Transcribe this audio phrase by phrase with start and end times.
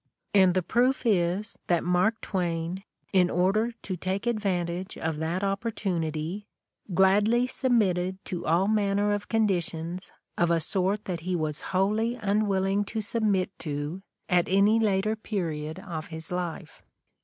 [0.33, 6.47] And the proof is that Mark Twain, in order to take advantage of that opportunity,
[6.91, 10.09] gladly submitted to all manner of conditions
[10.39, 15.15] of a sort that he was wholly un willing to submit to at any later
[15.15, 16.81] period of his life.